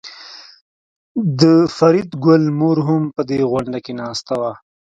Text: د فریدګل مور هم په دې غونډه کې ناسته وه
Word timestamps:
د 1.39 1.41
فریدګل 1.75 2.43
مور 2.59 2.77
هم 2.87 3.03
په 3.15 3.21
دې 3.29 3.39
غونډه 3.51 3.79
کې 3.85 3.93
ناسته 4.01 4.33
وه 4.41 4.53